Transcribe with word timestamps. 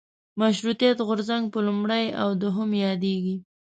مشروطیت 0.41 0.97
غورځنګ 1.07 1.43
په 1.53 1.59
لومړي 1.67 2.05
او 2.21 2.29
دویم 2.41 2.69
یادېږي. 2.85 3.35